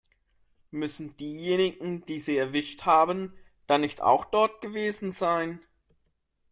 Müssen 0.71 1.15
diejenigen, 1.17 2.07
die 2.07 2.19
sie 2.21 2.35
erwischt 2.35 2.87
haben, 2.87 3.37
dann 3.67 3.81
nicht 3.81 4.01
auch 4.01 4.25
dort 4.25 4.59
gewesen 4.59 5.11
sein? 5.11 5.61